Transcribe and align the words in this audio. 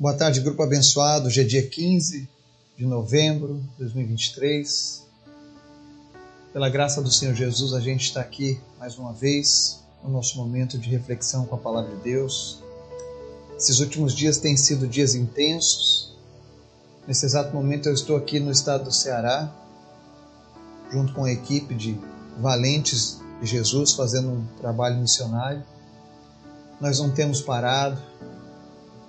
Boa 0.00 0.14
tarde, 0.14 0.40
grupo 0.40 0.62
abençoado. 0.62 1.26
Hoje 1.26 1.40
é 1.40 1.44
dia 1.44 1.68
15 1.68 2.28
de 2.76 2.86
novembro 2.86 3.56
de 3.72 3.78
2023. 3.78 5.04
Pela 6.52 6.68
graça 6.68 7.02
do 7.02 7.10
Senhor 7.10 7.34
Jesus, 7.34 7.74
a 7.74 7.80
gente 7.80 8.04
está 8.04 8.20
aqui 8.20 8.60
mais 8.78 8.96
uma 8.96 9.12
vez 9.12 9.80
no 10.04 10.08
nosso 10.10 10.36
momento 10.36 10.78
de 10.78 10.88
reflexão 10.88 11.46
com 11.46 11.56
a 11.56 11.58
palavra 11.58 11.96
de 11.96 12.02
Deus. 12.02 12.62
Esses 13.56 13.80
últimos 13.80 14.14
dias 14.14 14.38
têm 14.38 14.56
sido 14.56 14.86
dias 14.86 15.16
intensos. 15.16 16.16
Nesse 17.04 17.26
exato 17.26 17.52
momento, 17.52 17.88
eu 17.88 17.94
estou 17.94 18.16
aqui 18.16 18.38
no 18.38 18.52
estado 18.52 18.84
do 18.84 18.92
Ceará, 18.92 19.52
junto 20.92 21.12
com 21.12 21.24
a 21.24 21.32
equipe 21.32 21.74
de 21.74 21.98
valentes 22.38 23.20
de 23.40 23.48
Jesus, 23.48 23.94
fazendo 23.94 24.28
um 24.28 24.46
trabalho 24.60 25.00
missionário. 25.00 25.64
Nós 26.80 27.00
não 27.00 27.10
temos 27.10 27.40
parado, 27.40 28.00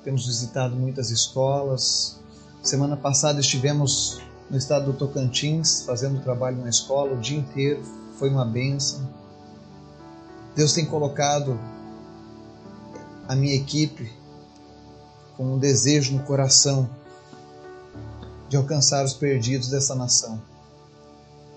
temos 0.03 0.25
visitado 0.25 0.75
muitas 0.75 1.11
escolas. 1.11 2.19
Semana 2.63 2.95
passada 2.95 3.39
estivemos 3.39 4.19
no 4.49 4.57
estado 4.57 4.91
do 4.91 4.97
Tocantins 4.97 5.83
fazendo 5.85 6.21
trabalho 6.21 6.57
na 6.57 6.69
escola 6.69 7.13
o 7.13 7.17
dia 7.17 7.37
inteiro, 7.37 7.81
foi 8.17 8.29
uma 8.29 8.45
benção. 8.45 9.07
Deus 10.55 10.73
tem 10.73 10.85
colocado 10.85 11.59
a 13.27 13.35
minha 13.35 13.55
equipe 13.55 14.11
com 15.37 15.53
um 15.53 15.59
desejo 15.59 16.13
no 16.13 16.23
coração 16.23 16.89
de 18.49 18.57
alcançar 18.57 19.05
os 19.05 19.13
perdidos 19.13 19.69
dessa 19.69 19.93
nação. 19.93 20.41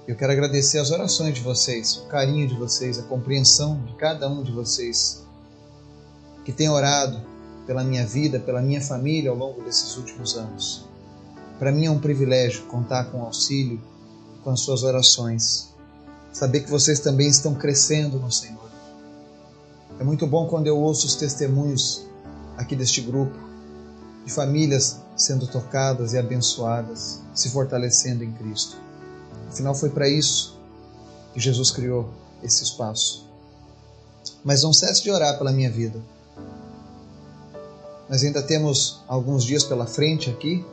Eu 0.07 0.17
quero 0.17 0.33
agradecer 0.33 0.79
as 0.79 0.91
orações 0.91 1.35
de 1.35 1.41
vocês, 1.41 1.97
o 1.97 2.07
carinho 2.07 2.47
de 2.47 2.55
vocês, 2.55 2.99
a 2.99 3.03
compreensão 3.05 3.83
de 3.85 3.95
cada 3.95 4.29
um 4.29 4.43
de 4.43 4.53
vocês 4.53 5.25
que 6.45 6.53
tem 6.53 6.69
orado 6.69 7.32
pela 7.67 7.85
minha 7.85 8.07
vida, 8.07 8.41
pela 8.41 8.61
minha 8.61 8.81
família 8.81 9.31
ao 9.31 9.37
longo 9.37 9.63
desses 9.63 9.97
últimos 9.97 10.37
anos. 10.37 10.85
Para 11.59 11.71
mim 11.71 11.87
é 11.87 11.91
um 11.91 11.99
privilégio 11.99 12.67
contar 12.67 13.05
com 13.05 13.19
o 13.19 13.25
auxílio, 13.25 13.81
com 14.43 14.51
as 14.51 14.61
suas 14.61 14.83
orações. 14.83 15.69
Saber 16.33 16.61
que 16.61 16.71
vocês 16.71 16.99
também 16.99 17.29
estão 17.29 17.55
crescendo 17.55 18.19
no 18.19 18.33
Senhor. 18.33 18.71
É 20.01 20.05
muito 20.05 20.27
bom 20.27 20.49
quando 20.49 20.67
eu 20.67 20.79
ouço 20.79 21.07
os 21.07 21.15
testemunhos 21.15 22.05
aqui 22.57 22.75
deste 22.75 23.01
grupo, 23.01 23.39
de 24.25 24.33
famílias 24.33 25.01
sendo 25.17 25.47
tocadas 25.47 26.15
e 26.15 26.19
abençoadas, 26.19 27.21
se 27.35 27.51
fortalecendo 27.51 28.25
em 28.25 28.33
Cristo. 28.33 28.77
Afinal, 29.49 29.75
foi 29.75 29.91
para 29.91 30.09
isso 30.09 30.59
que 31.33 31.41
Jesus 31.41 31.71
criou 31.71 32.09
esse 32.43 32.65
espaço. 32.65 33.29
Mas 34.43 34.63
não 34.63 34.73
cesse 34.73 35.03
de 35.03 35.11
orar 35.11 35.39
pela 35.39 35.53
minha 35.53 35.71
vida 35.71 36.03
nós 38.09 38.23
ainda 38.23 38.43
temos 38.43 39.01
alguns 39.07 39.45
dias 39.45 39.65
pela 39.65 39.87
frente 39.87 40.29
aqui, 40.29 40.65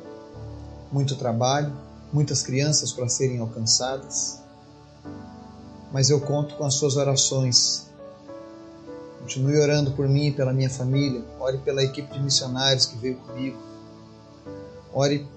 muito 0.91 1.15
trabalho, 1.15 1.71
muitas 2.11 2.41
crianças 2.41 2.91
para 2.91 3.07
serem 3.07 3.39
alcançadas. 3.39 4.41
Mas 5.91 6.09
eu 6.09 6.19
conto 6.19 6.55
com 6.55 6.65
as 6.65 6.75
suas 6.75 6.97
orações. 6.97 7.87
Continue 9.21 9.59
orando 9.59 9.91
por 9.91 10.07
mim 10.07 10.27
e 10.27 10.31
pela 10.31 10.53
minha 10.53 10.69
família. 10.69 11.23
Ore 11.39 11.57
pela 11.59 11.83
equipe 11.83 12.11
de 12.11 12.19
missionários 12.19 12.85
que 12.85 12.97
veio 12.97 13.15
comigo. 13.17 13.57
Ore 14.93 15.27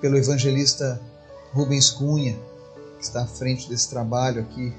pelo 0.00 0.16
evangelista 0.16 1.00
Rubens 1.52 1.90
Cunha, 1.90 2.38
que 2.98 3.04
está 3.04 3.22
à 3.22 3.26
frente 3.26 3.68
desse 3.68 3.88
trabalho 3.88 4.42
aqui, 4.42 4.72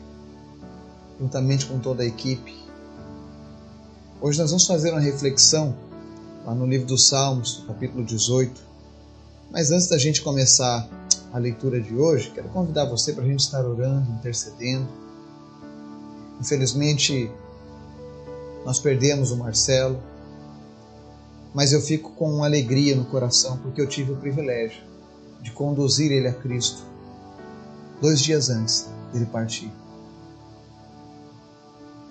juntamente 1.20 1.66
com 1.66 1.80
toda 1.80 2.04
a 2.04 2.06
equipe. 2.06 2.58
Hoje 4.22 4.40
nós 4.40 4.52
vamos 4.52 4.66
fazer 4.66 4.92
uma 4.92 5.00
reflexão 5.00 5.76
lá 6.50 6.55
no 6.55 6.66
livro 6.66 6.88
dos 6.88 7.08
Salmos, 7.08 7.64
capítulo 7.67 8.03
18. 8.03 8.59
Mas 9.52 9.69
antes 9.69 9.86
da 9.86 10.00
gente 10.00 10.19
começar 10.23 10.89
a 11.31 11.38
leitura 11.38 11.80
de 11.80 11.94
hoje, 11.94 12.31
quero 12.33 12.50
convidar 12.50 12.86
você 12.86 13.14
para 13.14 13.23
a 13.23 13.28
gente 13.28 13.42
estar 13.42 13.64
orando, 13.64 14.11
intercedendo. 14.14 14.88
Infelizmente, 16.42 17.30
nós 18.65 18.80
perdemos 18.80 19.30
o 19.30 19.38
Marcelo, 19.38 20.02
mas 21.54 21.71
eu 21.71 21.82
fico 21.82 22.14
com 22.14 22.33
uma 22.33 22.48
alegria 22.48 22.95
no 22.95 23.05
coração 23.05 23.58
porque 23.58 23.80
eu 23.80 23.88
tive 23.88 24.14
o 24.14 24.15
privilégio 24.15 24.82
de 25.43 25.52
conduzir 25.52 26.11
ele 26.11 26.27
a 26.27 26.33
Cristo 26.33 26.82
dois 28.02 28.20
dias 28.20 28.49
antes 28.49 28.89
dele 29.14 29.27
partir. 29.27 29.71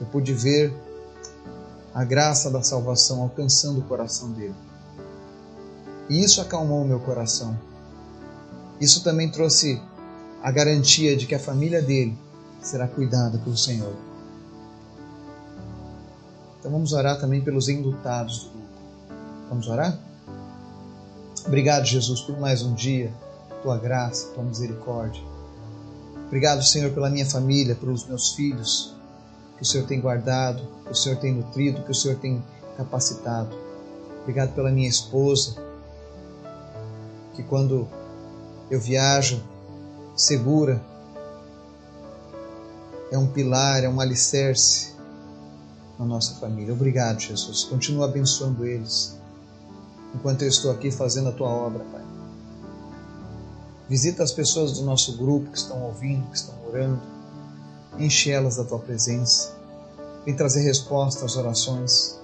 Eu 0.01 0.07
pude 0.07 0.33
ver 0.33 0.73
a 1.99 2.05
graça 2.05 2.49
da 2.49 2.63
salvação 2.63 3.23
alcançando 3.23 3.81
o 3.81 3.83
coração 3.83 4.31
dele. 4.31 4.55
E 6.09 6.23
isso 6.23 6.41
acalmou 6.41 6.83
o 6.83 6.87
meu 6.87 7.01
coração. 7.01 7.59
Isso 8.81 9.03
também 9.03 9.29
trouxe 9.29 9.83
a 10.41 10.49
garantia 10.53 11.17
de 11.17 11.27
que 11.27 11.35
a 11.35 11.41
família 11.41 11.83
dele 11.83 12.17
será 12.63 12.87
cuidada 12.87 13.37
pelo 13.39 13.57
Senhor. 13.57 13.97
Então 16.61 16.71
vamos 16.71 16.93
orar 16.93 17.19
também 17.19 17.41
pelos 17.41 17.69
enlutados 17.69 18.45
do 18.45 18.51
grupo. 18.51 18.69
Vamos 19.49 19.67
orar? 19.67 19.99
Obrigado, 21.45 21.85
Jesus, 21.85 22.21
por 22.21 22.39
mais 22.39 22.63
um 22.63 22.75
dia, 22.75 23.13
tua 23.61 23.77
graça, 23.77 24.29
tua 24.35 24.45
misericórdia. 24.45 25.25
Obrigado, 26.29 26.63
Senhor, 26.63 26.93
pela 26.93 27.11
minha 27.11 27.27
família, 27.27 27.75
pelos 27.75 28.07
meus 28.07 28.35
filhos, 28.35 28.95
que 29.59 29.63
o 29.65 29.67
Senhor 29.67 29.87
tem 29.87 30.01
guardado, 30.01 30.63
que 30.85 30.93
o 30.93 30.95
Senhor 30.95 31.19
tem 31.19 31.35
nutrido, 31.35 31.83
que 31.83 31.91
o 31.91 31.95
Senhor 31.95 32.17
tem 32.17 32.43
capacitado. 32.77 33.55
Obrigado 34.23 34.55
pela 34.55 34.71
minha 34.71 34.89
esposa, 34.89 35.57
que 37.35 37.43
quando 37.43 37.89
eu 38.71 38.81
viajo 38.81 39.43
segura, 40.17 40.81
é 43.11 43.19
um 43.19 43.27
pilar, 43.27 43.83
é 43.83 43.89
um 43.89 44.01
alicerce 44.01 44.95
na 45.99 46.05
nossa 46.05 46.35
família. 46.37 46.73
Obrigado, 46.73 47.19
Jesus. 47.19 47.65
Continua 47.65 48.07
abençoando 48.07 48.65
eles 48.65 49.19
enquanto 50.15 50.43
eu 50.43 50.49
estou 50.49 50.71
aqui 50.71 50.91
fazendo 50.91 51.31
a 51.31 51.33
tua 51.33 51.49
obra, 51.49 51.85
Pai. 51.91 52.05
Visita 53.89 54.23
as 54.23 54.31
pessoas 54.31 54.73
do 54.73 54.85
nosso 54.85 55.17
grupo 55.17 55.51
que 55.51 55.59
estão 55.59 55.83
ouvindo, 55.83 56.29
que 56.31 56.37
estão 56.37 56.55
orando 56.67 57.18
Enche 57.99 58.31
elas 58.31 58.57
da 58.57 58.65
tua 58.65 58.79
presença. 58.79 59.57
Vem 60.25 60.35
trazer 60.35 60.63
resposta 60.63 61.25
às 61.25 61.37
orações. 61.37 62.17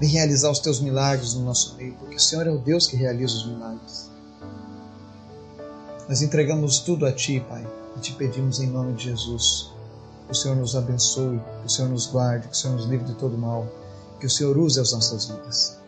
Vem 0.00 0.08
realizar 0.08 0.50
os 0.50 0.58
teus 0.58 0.80
milagres 0.80 1.34
no 1.34 1.44
nosso 1.44 1.76
meio, 1.76 1.94
porque 1.94 2.16
o 2.16 2.20
Senhor 2.20 2.44
é 2.46 2.50
o 2.50 2.58
Deus 2.58 2.88
que 2.88 2.96
realiza 2.96 3.36
os 3.36 3.46
milagres. 3.46 4.10
Nós 6.08 6.22
entregamos 6.22 6.80
tudo 6.80 7.06
a 7.06 7.12
Ti, 7.12 7.44
Pai, 7.48 7.64
e 7.96 8.00
te 8.00 8.14
pedimos 8.14 8.58
em 8.58 8.66
nome 8.66 8.94
de 8.94 9.04
Jesus. 9.04 9.70
Que 10.26 10.32
o 10.32 10.34
Senhor 10.34 10.56
nos 10.56 10.74
abençoe, 10.74 11.40
que 11.60 11.66
o 11.66 11.70
Senhor 11.70 11.88
nos 11.88 12.06
guarde, 12.06 12.48
que 12.48 12.54
o 12.54 12.56
Senhor 12.56 12.74
nos 12.74 12.86
livre 12.86 13.06
de 13.06 13.14
todo 13.14 13.38
mal, 13.38 13.64
que 14.18 14.26
o 14.26 14.30
Senhor 14.30 14.58
use 14.58 14.80
as 14.80 14.90
nossas 14.90 15.26
vidas. 15.26 15.78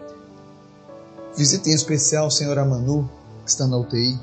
Visite 1.36 1.70
em 1.70 1.74
especial 1.74 2.28
o 2.28 2.30
Senhor 2.30 2.56
Amanu, 2.56 3.10
que 3.44 3.50
está 3.50 3.66
na 3.66 3.76
UTI. 3.76 4.16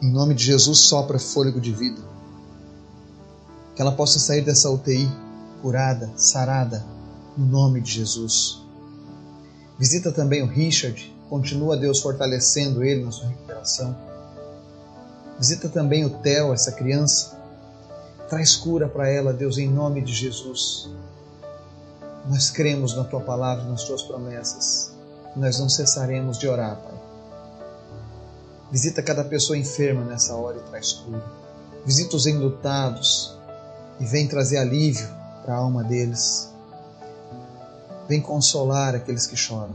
Em 0.00 0.10
nome 0.10 0.34
de 0.34 0.44
Jesus, 0.44 0.78
sopra 0.78 1.18
fôlego 1.18 1.60
de 1.60 1.72
vida 1.72 2.13
que 3.74 3.82
ela 3.82 3.92
possa 3.92 4.18
sair 4.18 4.42
dessa 4.42 4.70
UTI 4.70 5.10
curada, 5.60 6.10
sarada, 6.16 6.84
no 7.36 7.46
nome 7.46 7.80
de 7.80 7.90
Jesus. 7.90 8.62
Visita 9.78 10.12
também 10.12 10.42
o 10.42 10.46
Richard, 10.46 11.12
continua 11.28 11.76
Deus 11.76 12.00
fortalecendo 12.00 12.84
ele 12.84 13.04
na 13.04 13.10
sua 13.10 13.28
recuperação. 13.28 13.96
Visita 15.38 15.68
também 15.68 16.04
o 16.04 16.10
Theo, 16.10 16.52
essa 16.52 16.70
criança. 16.70 17.36
Traz 18.28 18.54
cura 18.54 18.88
para 18.88 19.08
ela, 19.08 19.32
Deus, 19.32 19.58
em 19.58 19.68
nome 19.68 20.00
de 20.00 20.12
Jesus. 20.12 20.88
Nós 22.28 22.50
cremos 22.50 22.94
na 22.94 23.04
tua 23.04 23.20
palavra, 23.20 23.64
nas 23.64 23.84
tuas 23.84 24.02
promessas. 24.02 24.92
Nós 25.34 25.58
não 25.58 25.68
cessaremos 25.68 26.38
de 26.38 26.46
orar, 26.46 26.76
Pai. 26.76 26.94
Visita 28.70 29.02
cada 29.02 29.24
pessoa 29.24 29.58
enferma 29.58 30.04
nessa 30.04 30.34
hora 30.34 30.56
e 30.56 30.70
traz 30.70 30.92
cura. 30.92 31.24
Visita 31.84 32.16
os 32.16 32.26
enlutados, 32.26 33.36
e 34.00 34.04
vem 34.04 34.26
trazer 34.26 34.58
alívio 34.58 35.08
para 35.44 35.54
a 35.54 35.58
alma 35.58 35.84
deles. 35.84 36.52
Vem 38.08 38.20
consolar 38.20 38.94
aqueles 38.94 39.26
que 39.26 39.36
choram. 39.36 39.74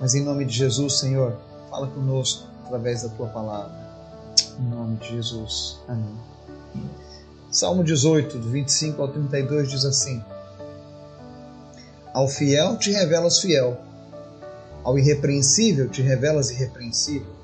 Mas 0.00 0.14
em 0.14 0.22
nome 0.22 0.44
de 0.44 0.54
Jesus, 0.54 0.98
Senhor, 0.98 1.36
fala 1.70 1.86
conosco 1.88 2.46
através 2.64 3.02
da 3.02 3.08
tua 3.10 3.28
palavra. 3.28 3.72
Em 4.58 4.68
nome 4.68 4.96
de 4.96 5.08
Jesus. 5.10 5.78
Amém. 5.88 6.16
Salmo 7.50 7.84
18, 7.84 8.38
do 8.38 8.48
25 8.50 9.02
ao 9.02 9.08
32 9.08 9.70
diz 9.70 9.84
assim: 9.84 10.22
Ao 12.12 12.26
fiel 12.26 12.76
te 12.78 12.90
revelas 12.90 13.40
fiel, 13.40 13.78
ao 14.82 14.98
irrepreensível 14.98 15.88
te 15.88 16.00
revelas 16.02 16.50
irrepreensível 16.50 17.41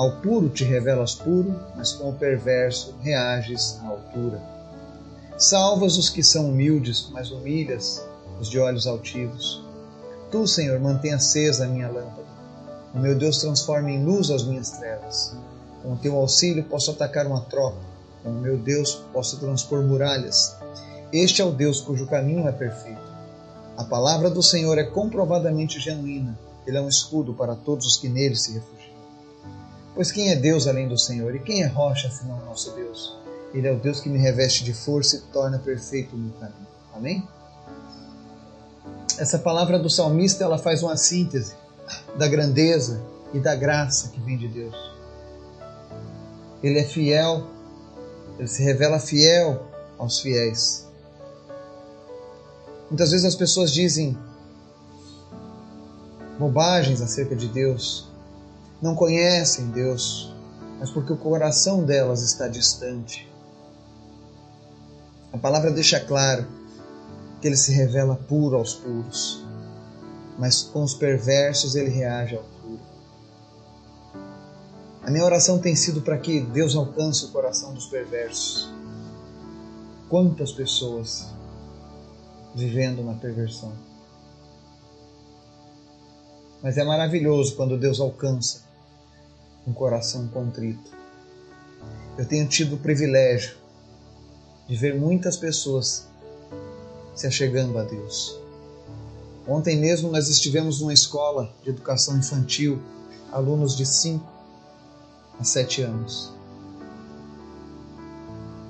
ao 0.00 0.12
puro 0.12 0.48
te 0.48 0.64
revelas 0.64 1.14
puro, 1.14 1.54
mas 1.76 1.92
com 1.92 2.08
o 2.08 2.14
perverso 2.14 2.94
reages 3.02 3.78
à 3.82 3.88
altura. 3.88 4.40
Salvas 5.36 5.98
os 5.98 6.08
que 6.08 6.22
são 6.22 6.48
humildes, 6.48 7.10
mas 7.12 7.30
humilhas 7.30 8.02
os 8.40 8.48
de 8.48 8.58
olhos 8.58 8.86
altivos. 8.86 9.62
Tu, 10.30 10.46
Senhor, 10.48 10.80
mantém 10.80 11.12
acesa 11.12 11.66
a 11.66 11.68
minha 11.68 11.86
lâmpada. 11.86 12.30
O 12.94 12.98
meu 12.98 13.14
Deus 13.14 13.40
transforma 13.40 13.90
em 13.90 14.02
luz 14.02 14.30
as 14.30 14.42
minhas 14.42 14.70
trevas. 14.70 15.36
Com 15.82 15.92
o 15.92 15.98
teu 15.98 16.16
auxílio 16.16 16.64
posso 16.64 16.92
atacar 16.92 17.26
uma 17.26 17.42
tropa. 17.42 17.82
Com 18.22 18.30
o 18.30 18.40
meu 18.40 18.56
Deus 18.56 19.02
posso 19.12 19.38
transpor 19.38 19.82
muralhas. 19.82 20.56
Este 21.12 21.42
é 21.42 21.44
o 21.44 21.52
Deus 21.52 21.78
cujo 21.78 22.06
caminho 22.06 22.48
é 22.48 22.52
perfeito. 22.52 23.02
A 23.76 23.84
palavra 23.84 24.30
do 24.30 24.42
Senhor 24.42 24.78
é 24.78 24.84
comprovadamente 24.84 25.78
genuína. 25.78 26.38
Ele 26.66 26.78
é 26.78 26.80
um 26.80 26.88
escudo 26.88 27.34
para 27.34 27.54
todos 27.54 27.84
os 27.84 27.98
que 27.98 28.08
nele 28.08 28.34
se 28.34 28.54
refugiam. 28.54 28.79
Pois 30.00 30.10
quem 30.10 30.30
é 30.30 30.34
Deus 30.34 30.66
além 30.66 30.88
do 30.88 30.96
Senhor? 30.96 31.34
E 31.34 31.38
quem 31.38 31.62
é 31.62 31.66
rocha 31.66 32.10
o 32.24 32.46
nosso 32.46 32.70
Deus? 32.70 33.18
Ele 33.52 33.68
é 33.68 33.70
o 33.70 33.78
Deus 33.78 34.00
que 34.00 34.08
me 34.08 34.18
reveste 34.18 34.64
de 34.64 34.72
força 34.72 35.16
e 35.16 35.20
torna 35.30 35.58
perfeito 35.58 36.16
o 36.16 36.18
meu 36.18 36.32
caminho. 36.40 36.66
Amém? 36.94 37.28
Essa 39.18 39.38
palavra 39.38 39.78
do 39.78 39.90
salmista 39.90 40.42
ela 40.42 40.56
faz 40.56 40.82
uma 40.82 40.96
síntese 40.96 41.52
da 42.16 42.26
grandeza 42.26 42.98
e 43.34 43.38
da 43.38 43.54
graça 43.54 44.08
que 44.08 44.18
vem 44.22 44.38
de 44.38 44.48
Deus. 44.48 44.74
Ele 46.62 46.78
é 46.78 46.84
fiel, 46.84 47.46
ele 48.38 48.48
se 48.48 48.62
revela 48.62 48.98
fiel 48.98 49.66
aos 49.98 50.18
fiéis. 50.20 50.88
Muitas 52.88 53.10
vezes 53.10 53.26
as 53.26 53.34
pessoas 53.34 53.70
dizem 53.70 54.16
bobagens 56.38 57.02
acerca 57.02 57.36
de 57.36 57.48
Deus, 57.48 58.09
não 58.80 58.94
conhecem 58.94 59.70
Deus, 59.70 60.34
mas 60.78 60.90
porque 60.90 61.12
o 61.12 61.16
coração 61.16 61.84
delas 61.84 62.22
está 62.22 62.48
distante. 62.48 63.30
A 65.32 65.38
palavra 65.38 65.70
deixa 65.70 66.00
claro 66.00 66.46
que 67.40 67.46
ele 67.46 67.56
se 67.56 67.72
revela 67.72 68.16
puro 68.16 68.56
aos 68.56 68.74
puros, 68.74 69.44
mas 70.38 70.62
com 70.62 70.82
os 70.82 70.94
perversos 70.94 71.74
ele 71.74 71.90
reage 71.90 72.36
ao 72.36 72.42
puro. 72.42 72.80
A 75.02 75.10
minha 75.10 75.24
oração 75.24 75.58
tem 75.58 75.76
sido 75.76 76.02
para 76.02 76.18
que 76.18 76.40
Deus 76.40 76.74
alcance 76.74 77.24
o 77.24 77.28
coração 77.28 77.72
dos 77.74 77.86
perversos. 77.86 78.70
Quantas 80.08 80.52
pessoas 80.52 81.28
vivendo 82.54 83.02
na 83.02 83.14
perversão. 83.14 83.72
Mas 86.62 86.76
é 86.76 86.84
maravilhoso 86.84 87.56
quando 87.56 87.78
Deus 87.78 88.00
alcança 88.00 88.69
um 89.66 89.72
coração 89.72 90.28
contrito. 90.28 90.90
Eu 92.16 92.26
tenho 92.26 92.46
tido 92.48 92.76
o 92.76 92.78
privilégio 92.78 93.56
de 94.68 94.76
ver 94.76 94.98
muitas 94.98 95.36
pessoas 95.36 96.06
se 97.14 97.26
achegando 97.26 97.78
a 97.78 97.82
Deus. 97.82 98.38
Ontem 99.46 99.76
mesmo 99.76 100.10
nós 100.10 100.28
estivemos 100.28 100.80
numa 100.80 100.92
escola 100.92 101.52
de 101.62 101.70
educação 101.70 102.16
infantil, 102.16 102.80
alunos 103.32 103.76
de 103.76 103.84
5 103.84 104.24
a 105.38 105.44
7 105.44 105.82
anos. 105.82 106.32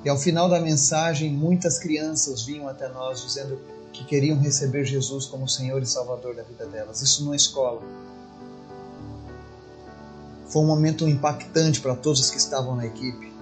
E 0.04 0.08
ao 0.08 0.16
final 0.16 0.48
da 0.48 0.58
mensagem, 0.58 1.30
muitas 1.30 1.78
crianças 1.78 2.42
vinham 2.42 2.66
até 2.66 2.88
nós 2.88 3.22
dizendo 3.22 3.58
que 3.92 4.04
queriam 4.04 4.38
receber 4.38 4.84
Jesus 4.84 5.26
como 5.26 5.46
Senhor 5.46 5.82
e 5.82 5.86
Salvador 5.86 6.34
da 6.34 6.42
vida 6.42 6.64
delas. 6.64 7.02
Isso 7.02 7.24
numa 7.24 7.36
escola. 7.36 7.82
Foi 10.50 10.62
um 10.62 10.66
momento 10.66 11.08
impactante 11.08 11.80
para 11.80 11.94
todos 11.94 12.20
os 12.20 12.30
que 12.30 12.36
estavam 12.36 12.74
na 12.74 12.84
equipe. 12.84 13.32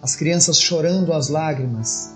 As 0.00 0.14
crianças 0.14 0.60
chorando 0.60 1.12
as 1.12 1.28
lágrimas 1.28 2.12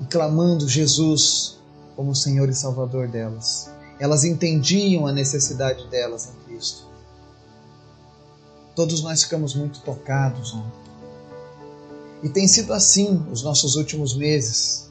e 0.00 0.04
clamando 0.06 0.68
Jesus 0.68 1.58
como 1.94 2.14
Senhor 2.14 2.48
e 2.48 2.54
Salvador 2.54 3.06
delas. 3.06 3.70
Elas 4.00 4.24
entendiam 4.24 5.06
a 5.06 5.12
necessidade 5.12 5.86
delas 5.86 6.28
em 6.28 6.44
Cristo. 6.44 6.86
Todos 8.74 9.00
nós 9.00 9.22
ficamos 9.22 9.54
muito 9.54 9.80
tocados 9.82 10.52
ontem. 10.52 10.82
E 12.24 12.28
tem 12.28 12.48
sido 12.48 12.72
assim 12.72 13.24
os 13.30 13.42
nossos 13.42 13.76
últimos 13.76 14.16
meses, 14.16 14.90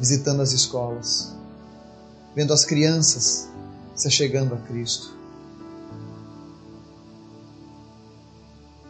visitando 0.00 0.42
as 0.42 0.50
escolas, 0.52 1.32
vendo 2.34 2.52
as 2.52 2.64
crianças 2.64 3.48
se 3.94 4.10
chegando 4.10 4.54
a 4.54 4.58
Cristo. 4.58 5.21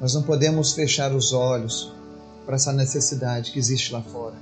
Nós 0.02 0.12
não 0.12 0.22
podemos 0.22 0.72
fechar 0.72 1.14
os 1.14 1.32
olhos 1.32 1.92
para 2.44 2.56
essa 2.56 2.72
necessidade 2.72 3.52
que 3.52 3.58
existe 3.58 3.92
lá 3.92 4.02
fora. 4.02 4.34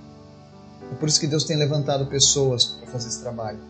É 0.90 0.94
por 0.94 1.08
isso 1.08 1.20
que 1.20 1.26
Deus 1.28 1.44
tem 1.44 1.56
levantado 1.56 2.06
pessoas 2.06 2.64
para 2.64 2.90
fazer 2.90 3.08
esse 3.08 3.20
trabalho. 3.20 3.60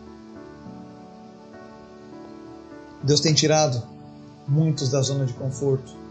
Deus 3.03 3.19
tem 3.19 3.33
tirado 3.33 3.83
muitos 4.47 4.89
da 4.89 5.01
zona 5.01 5.25
de 5.25 5.33
conforto 5.33 6.01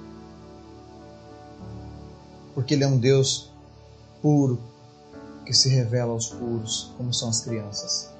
porque 2.54 2.74
Ele 2.74 2.84
é 2.84 2.86
um 2.86 2.98
Deus 2.98 3.50
puro 4.20 4.60
que 5.46 5.54
se 5.54 5.70
revela 5.70 6.12
aos 6.12 6.28
puros, 6.28 6.92
como 6.98 7.14
são 7.14 7.30
as 7.30 7.40
crianças. 7.40 8.10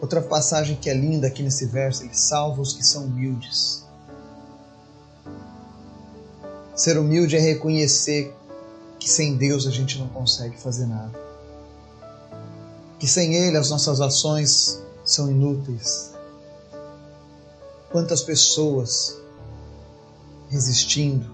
Outra 0.00 0.22
passagem 0.22 0.76
que 0.76 0.88
é 0.88 0.94
linda 0.94 1.26
aqui 1.26 1.42
nesse 1.42 1.66
verso, 1.66 2.04
ele 2.04 2.14
salva 2.14 2.62
os 2.62 2.72
que 2.72 2.84
são 2.84 3.06
humildes. 3.06 3.73
Ser 6.74 6.98
humilde 6.98 7.36
é 7.36 7.40
reconhecer 7.40 8.34
que 8.98 9.08
sem 9.08 9.36
Deus 9.36 9.66
a 9.66 9.70
gente 9.70 9.98
não 9.98 10.08
consegue 10.08 10.58
fazer 10.58 10.86
nada. 10.86 11.12
Que 12.98 13.06
sem 13.06 13.34
Ele 13.34 13.56
as 13.56 13.70
nossas 13.70 14.00
ações 14.00 14.82
são 15.04 15.30
inúteis. 15.30 16.12
Quantas 17.92 18.22
pessoas 18.22 19.16
resistindo, 20.48 21.30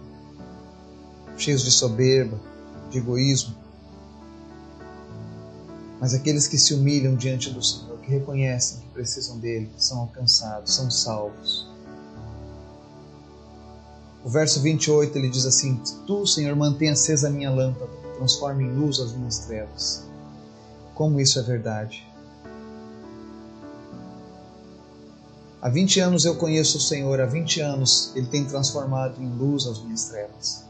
cheios 1.37 1.63
de 1.63 1.71
soberba, 1.71 2.39
de 2.91 2.99
egoísmo. 2.99 3.55
Mas 6.01 6.13
aqueles 6.15 6.47
que 6.47 6.59
se 6.59 6.75
humilham 6.75 7.15
diante 7.15 7.51
do 7.51 7.63
Senhor, 7.63 7.99
que 8.01 8.11
reconhecem 8.11 8.81
que 8.81 8.89
precisam 8.89 9.39
dele, 9.39 9.71
são 9.79 10.01
alcançados, 10.01 10.75
são 10.75 10.91
salvos. 10.91 11.70
O 14.25 14.29
verso 14.29 14.61
28 14.61 15.17
ele 15.17 15.31
diz 15.31 15.47
assim: 15.47 15.81
Tu, 16.07 16.27
Senhor, 16.27 16.55
mantém 16.55 16.91
acesa 16.91 17.29
a 17.29 17.31
minha 17.31 17.51
lâmpada, 17.51 17.91
transforma 18.17 18.63
em 18.63 18.71
luz 18.71 19.01
as 19.01 19.13
minhas 19.13 19.39
trevas. 19.41 20.07
Como 20.95 21.21
isso 21.21 21.39
é 21.39 21.43
verdade? 21.43 22.07
Há 25.63 25.69
20 25.69 26.01
anos 26.01 26.25
eu 26.25 26.37
conheço 26.37 26.79
o 26.79 26.81
Senhor, 26.81 27.21
há 27.21 27.27
20 27.27 27.61
anos 27.61 28.13
Ele 28.15 28.27
tem 28.27 28.47
transformado 28.47 29.23
em 29.23 29.29
luz 29.29 29.67
as 29.67 29.79
minhas 29.83 30.05
trevas. 30.05 30.65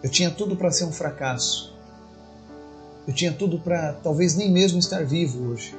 Eu 0.00 0.08
tinha 0.10 0.30
tudo 0.30 0.56
para 0.56 0.70
ser 0.70 0.84
um 0.84 0.92
fracasso. 0.92 1.76
Eu 3.06 3.12
tinha 3.12 3.32
tudo 3.32 3.58
para 3.58 3.94
talvez 3.94 4.36
nem 4.36 4.50
mesmo 4.50 4.78
estar 4.78 5.04
vivo 5.04 5.50
hoje. 5.50 5.76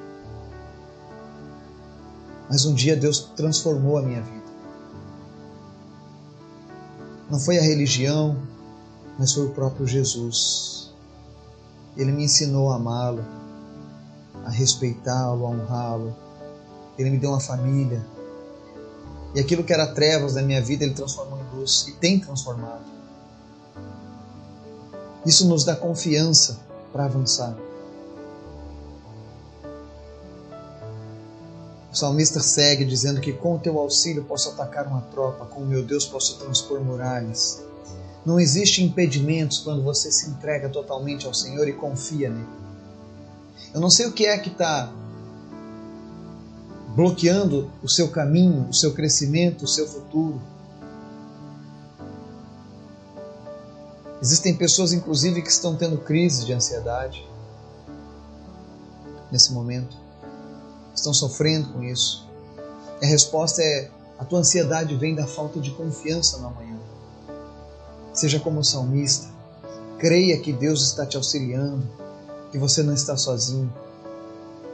Mas 2.49 2.65
um 2.65 2.73
dia 2.73 2.97
Deus 2.97 3.19
transformou 3.35 3.97
a 3.97 4.01
minha 4.01 4.21
vida. 4.21 4.38
Não 7.29 7.39
foi 7.39 7.59
a 7.59 7.61
religião, 7.61 8.35
mas 9.17 9.33
foi 9.33 9.45
o 9.45 9.51
próprio 9.51 9.85
Jesus. 9.85 10.91
Ele 11.95 12.11
me 12.11 12.23
ensinou 12.23 12.71
a 12.71 12.75
amá-lo, 12.75 13.23
a 14.45 14.49
respeitá-lo, 14.49 15.45
a 15.45 15.49
honrá-lo. 15.49 16.15
Ele 16.97 17.11
me 17.11 17.17
deu 17.17 17.29
uma 17.29 17.39
família. 17.39 18.03
E 19.35 19.39
aquilo 19.39 19.63
que 19.63 19.71
era 19.71 19.85
trevas 19.93 20.33
da 20.33 20.41
minha 20.41 20.61
vida, 20.61 20.83
ele 20.83 20.95
transformou 20.95 21.39
em 21.39 21.59
luz 21.59 21.85
e 21.87 21.91
tem 21.93 22.19
transformado. 22.19 22.83
Isso 25.25 25.47
nos 25.47 25.63
dá 25.63 25.75
confiança 25.75 26.59
para 26.91 27.05
avançar. 27.05 27.55
O 31.91 31.95
salmista 31.95 32.39
segue 32.39 32.85
dizendo 32.85 33.19
que 33.19 33.33
com 33.33 33.55
o 33.55 33.59
teu 33.59 33.79
auxílio 33.79 34.23
posso 34.23 34.49
atacar 34.49 34.87
uma 34.87 35.01
tropa, 35.01 35.45
com 35.45 35.61
o 35.61 35.65
meu 35.65 35.83
Deus 35.83 36.05
posso 36.05 36.37
transpor 36.37 36.81
muralhas. 36.81 37.63
Não 38.25 38.39
existe 38.39 38.83
impedimentos 38.83 39.59
quando 39.59 39.81
você 39.81 40.11
se 40.11 40.29
entrega 40.29 40.69
totalmente 40.69 41.25
ao 41.25 41.33
Senhor 41.33 41.67
e 41.67 41.73
confia 41.73 42.29
nele. 42.29 42.47
Eu 43.73 43.81
não 43.81 43.89
sei 43.89 44.05
o 44.05 44.11
que 44.11 44.25
é 44.25 44.37
que 44.37 44.49
está 44.49 44.91
bloqueando 46.95 47.71
o 47.81 47.89
seu 47.89 48.09
caminho, 48.09 48.67
o 48.69 48.73
seu 48.73 48.93
crescimento, 48.93 49.65
o 49.65 49.67
seu 49.67 49.87
futuro. 49.87 50.39
Existem 54.21 54.55
pessoas, 54.55 54.91
inclusive, 54.91 55.41
que 55.41 55.49
estão 55.49 55.75
tendo 55.75 55.97
crises 55.97 56.45
de 56.45 56.51
ansiedade 56.51 57.25
nesse 59.31 59.53
momento, 59.53 59.95
estão 60.99 61.13
sofrendo 61.13 61.73
com 61.73 61.83
isso. 61.83 62.27
E 63.01 63.05
a 63.05 63.07
resposta 63.07 63.61
é: 63.61 63.89
a 64.17 64.25
tua 64.25 64.39
ansiedade 64.39 64.95
vem 64.95 65.15
da 65.15 65.25
falta 65.25 65.59
de 65.59 65.71
confiança 65.71 66.37
no 66.37 66.47
amanhã. 66.47 66.77
Seja 68.13 68.39
como 68.39 68.63
salmista, 68.63 69.27
creia 69.97 70.39
que 70.39 70.51
Deus 70.51 70.83
está 70.83 71.05
te 71.05 71.15
auxiliando, 71.17 71.87
que 72.51 72.57
você 72.57 72.83
não 72.83 72.93
está 72.93 73.15
sozinho. 73.15 73.71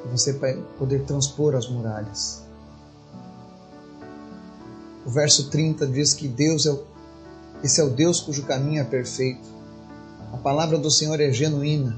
e 0.06 0.08
você 0.08 0.34
vai 0.34 0.56
poder 0.78 1.04
transpor 1.06 1.56
as 1.56 1.68
muralhas. 1.68 2.44
O 5.06 5.10
verso 5.10 5.50
30 5.50 5.86
diz 5.88 6.14
que 6.14 6.28
Deus 6.28 6.66
é 6.66 6.72
o, 6.72 6.84
esse 7.64 7.80
é 7.80 7.84
o 7.84 7.90
Deus 7.90 8.20
cujo 8.20 8.44
caminho 8.44 8.82
é 8.82 8.84
perfeito. 8.84 9.48
A 10.34 10.38
palavra 10.38 10.78
do 10.78 10.90
Senhor 10.90 11.20
é 11.22 11.32
genuína, 11.32 11.98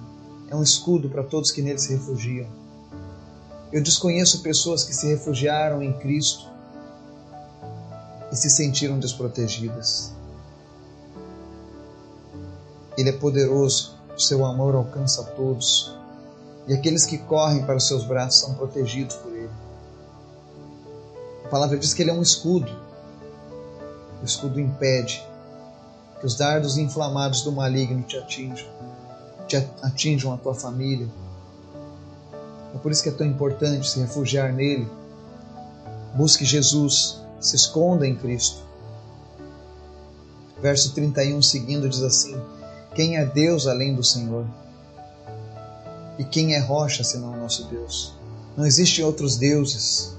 é 0.50 0.56
um 0.56 0.62
escudo 0.62 1.10
para 1.10 1.24
todos 1.24 1.52
que 1.52 1.62
nele 1.62 1.80
se 1.80 1.94
refugiam. 1.94 2.48
Eu 3.72 3.84
desconheço 3.84 4.42
pessoas 4.42 4.84
que 4.84 4.94
se 4.94 5.08
refugiaram 5.08 5.84
em 5.84 5.92
Cristo 5.94 6.50
e 8.32 8.36
se 8.36 8.50
sentiram 8.50 8.98
desprotegidas. 8.98 10.14
Ele 12.98 13.10
é 13.10 13.14
poderoso, 13.14 13.96
seu 14.18 14.46
amor 14.46 14.74
alcança 14.74 15.24
todos, 15.24 15.96
e 16.68 16.74
aqueles 16.74 17.06
que 17.06 17.18
correm 17.18 17.64
para 17.66 17.76
os 17.76 17.88
seus 17.88 18.04
braços 18.04 18.42
são 18.42 18.54
protegidos 18.56 19.16
por 19.18 19.32
ele. 19.32 19.50
A 21.46 21.50
palavra 21.50 21.78
diz 21.78 21.94
que 21.94 22.02
ele 22.02 22.12
é 22.12 22.14
um 22.14 22.22
escudo. 22.22 22.72
O 24.22 24.26
escudo 24.26 24.60
impede 24.60 25.24
que 26.20 26.26
os 26.26 26.36
dardos 26.36 26.78
inflamados 26.78 27.42
do 27.42 27.52
maligno 27.52 28.02
te 28.04 28.18
atinjam, 28.18 28.68
te 29.48 29.56
atinjam 29.82 30.34
a 30.34 30.38
tua 30.38 30.56
família. 30.56 31.08
É 32.78 32.80
por 32.80 32.92
isso 32.92 33.02
que 33.02 33.10
é 33.10 33.12
tão 33.12 33.26
importante 33.26 33.90
se 33.90 34.00
refugiar 34.00 34.54
nele. 34.54 34.88
Busque 36.14 36.46
Jesus, 36.46 37.20
se 37.42 37.56
esconda 37.56 38.06
em 38.06 38.16
Cristo. 38.16 38.62
Verso 40.62 40.94
31 40.94 41.42
seguindo 41.42 41.90
diz 41.90 42.04
assim: 42.04 42.40
Quem 42.94 43.18
é 43.18 43.26
Deus 43.26 43.66
além 43.66 43.96
do 43.96 44.04
Senhor? 44.04 44.46
E 46.20 46.24
quem 46.24 46.54
é 46.54 46.60
rocha 46.60 47.04
senão 47.04 47.34
o 47.34 47.38
nosso 47.38 47.66
Deus? 47.66 48.14
Não 48.56 48.64
existem 48.64 49.04
outros 49.04 49.38
deuses. 49.38 50.16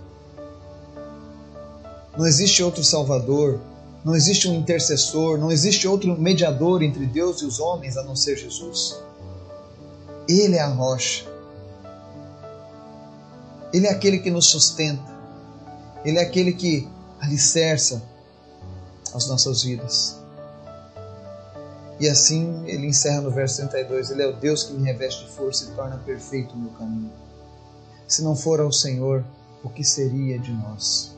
Não 2.16 2.26
existe 2.26 2.60
outro 2.60 2.82
Salvador. 2.82 3.60
Não 4.04 4.16
existe 4.16 4.48
um 4.48 4.54
intercessor. 4.56 5.38
Não 5.38 5.52
existe 5.52 5.86
outro 5.86 6.20
mediador 6.20 6.82
entre 6.82 7.06
Deus 7.06 7.40
e 7.40 7.44
os 7.44 7.60
homens 7.60 7.96
a 7.96 8.02
não 8.02 8.16
ser 8.16 8.36
Jesus. 8.36 8.98
Ele 10.28 10.56
é 10.56 10.60
a 10.60 10.68
rocha. 10.68 11.37
Ele 13.72 13.86
é 13.86 13.90
aquele 13.90 14.18
que 14.18 14.30
nos 14.30 14.46
sustenta. 14.46 15.18
Ele 16.04 16.18
é 16.18 16.22
aquele 16.22 16.52
que 16.52 16.88
alicerça 17.20 18.02
as 19.14 19.26
nossas 19.28 19.62
vidas. 19.62 20.18
E 22.00 22.08
assim 22.08 22.62
ele 22.66 22.86
encerra 22.86 23.20
no 23.20 23.30
verso 23.30 23.56
32: 23.56 24.10
Ele 24.10 24.22
é 24.22 24.26
o 24.26 24.36
Deus 24.36 24.64
que 24.64 24.72
me 24.72 24.84
reveste 24.84 25.24
de 25.24 25.30
força 25.32 25.64
e 25.64 25.74
torna 25.74 25.96
perfeito 25.98 26.54
o 26.54 26.58
meu 26.58 26.70
caminho. 26.72 27.12
Se 28.06 28.22
não 28.22 28.36
for 28.36 28.60
ao 28.60 28.72
Senhor, 28.72 29.24
o 29.62 29.68
que 29.68 29.84
seria 29.84 30.38
de 30.38 30.52
nós? 30.52 31.16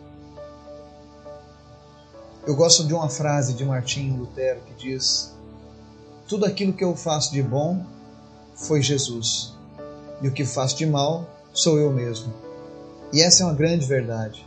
Eu 2.46 2.56
gosto 2.56 2.86
de 2.86 2.94
uma 2.94 3.08
frase 3.08 3.52
de 3.52 3.64
Martinho 3.64 4.16
Lutero 4.16 4.60
que 4.62 4.74
diz: 4.74 5.34
Tudo 6.26 6.46
aquilo 6.46 6.72
que 6.72 6.82
eu 6.82 6.96
faço 6.96 7.30
de 7.32 7.42
bom 7.42 7.84
foi 8.56 8.82
Jesus, 8.82 9.54
e 10.22 10.28
o 10.28 10.32
que 10.32 10.44
faço 10.44 10.76
de 10.76 10.86
mal 10.86 11.28
sou 11.52 11.78
eu 11.78 11.92
mesmo. 11.92 12.32
E 13.12 13.20
essa 13.20 13.42
é 13.42 13.46
uma 13.46 13.54
grande 13.54 13.86
verdade. 13.86 14.46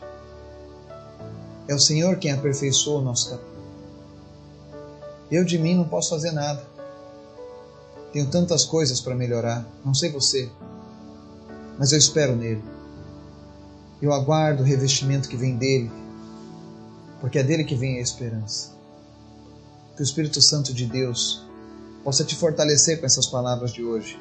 É 1.68 1.74
o 1.74 1.80
Senhor 1.80 2.18
quem 2.18 2.32
aperfeiçoa 2.32 3.00
o 3.00 3.04
nosso 3.04 3.30
caminho. 3.30 3.54
Eu 5.32 5.44
de 5.44 5.58
mim 5.58 5.76
não 5.76 5.86
posso 5.86 6.10
fazer 6.10 6.32
nada. 6.32 6.64
Tenho 8.12 8.30
tantas 8.30 8.64
coisas 8.64 9.02
para 9.02 9.16
melhorar, 9.16 9.66
não 9.84 9.94
sei 9.94 10.12
você, 10.12 10.48
mas 11.80 11.92
eu 11.92 11.98
espero 11.98 12.36
nele. 12.36 12.64
Eu 14.02 14.14
aguardo 14.14 14.62
o 14.62 14.66
revestimento 14.66 15.28
que 15.28 15.36
vem 15.36 15.58
dele, 15.58 15.92
porque 17.20 17.40
é 17.40 17.44
dele 17.44 17.64
que 17.64 17.76
vem 17.76 17.98
a 17.98 18.02
esperança. 18.02 18.72
Que 19.96 20.02
o 20.02 20.04
Espírito 20.04 20.42
Santo 20.42 20.74
de 20.74 20.86
Deus 20.86 21.44
possa 22.04 22.24
te 22.24 22.36
fortalecer 22.36 23.00
com 23.00 23.06
essas 23.06 23.26
palavras 23.26 23.72
de 23.72 23.84
hoje. 23.84 24.20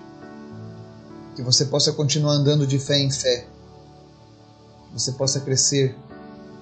Que 1.34 1.42
você 1.42 1.64
possa 1.66 1.92
continuar 1.92 2.32
andando 2.32 2.66
de 2.66 2.78
fé 2.78 2.98
em 2.98 3.10
fé. 3.10 3.46
Que 4.88 5.00
você 5.00 5.12
possa 5.12 5.40
crescer. 5.40 5.96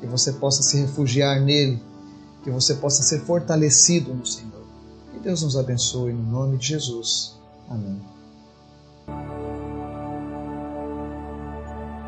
Que 0.00 0.06
você 0.06 0.32
possa 0.32 0.62
se 0.62 0.78
refugiar 0.78 1.40
nele 1.40 1.82
que 2.42 2.50
você 2.50 2.74
possa 2.74 3.02
ser 3.02 3.20
fortalecido 3.20 4.14
no 4.14 4.24
Senhor. 4.24 4.64
Que 5.12 5.20
Deus 5.20 5.42
nos 5.42 5.56
abençoe 5.56 6.12
no 6.12 6.22
nome 6.22 6.56
de 6.56 6.68
Jesus. 6.68 7.34
Amém. 7.68 8.00